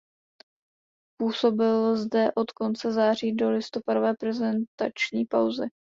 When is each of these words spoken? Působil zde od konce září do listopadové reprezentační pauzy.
Působil 1.19 1.97
zde 1.97 2.31
od 2.35 2.51
konce 2.51 2.91
září 2.91 3.35
do 3.35 3.49
listopadové 3.51 4.09
reprezentační 4.11 5.25
pauzy. 5.29 5.67